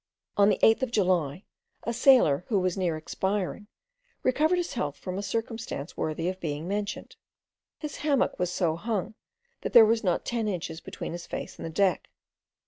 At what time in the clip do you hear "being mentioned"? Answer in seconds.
6.39-7.17